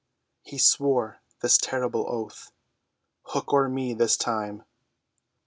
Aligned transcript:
He 0.41 0.57
swore 0.57 1.21
this 1.43 1.59
terrible 1.59 2.07
oath: 2.09 2.51
"Hook 3.25 3.53
or 3.53 3.69
me 3.69 3.93
this 3.93 4.17
time." 4.17 4.63